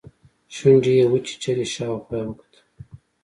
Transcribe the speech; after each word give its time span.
شونډې 0.55 0.93
يې 0.99 1.05
وچيچلې 1.11 1.65
شاوخوا 1.73 2.17
يې 2.19 2.25
وکتل. 2.27 2.61